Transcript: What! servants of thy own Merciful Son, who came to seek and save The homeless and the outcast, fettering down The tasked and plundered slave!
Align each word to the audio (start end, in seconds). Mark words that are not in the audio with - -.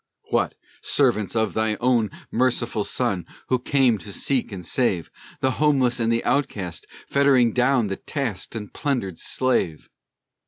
What! 0.31 0.55
servants 0.81 1.35
of 1.35 1.53
thy 1.53 1.75
own 1.75 2.09
Merciful 2.31 2.83
Son, 2.83 3.23
who 3.49 3.59
came 3.59 3.99
to 3.99 4.11
seek 4.11 4.51
and 4.51 4.65
save 4.65 5.11
The 5.41 5.51
homeless 5.61 5.99
and 5.99 6.11
the 6.11 6.25
outcast, 6.25 6.87
fettering 7.07 7.53
down 7.53 7.85
The 7.85 7.97
tasked 7.97 8.55
and 8.55 8.73
plundered 8.73 9.19
slave! 9.19 9.89